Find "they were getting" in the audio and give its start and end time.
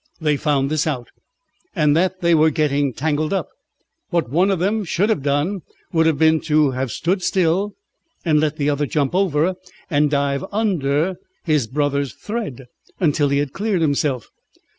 2.21-2.91